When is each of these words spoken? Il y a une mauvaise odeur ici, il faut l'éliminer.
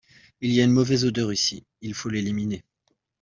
Il 0.39 0.51
y 0.51 0.59
a 0.59 0.63
une 0.63 0.71
mauvaise 0.71 1.05
odeur 1.05 1.31
ici, 1.31 1.63
il 1.81 1.93
faut 1.93 2.09
l'éliminer. 2.09 2.63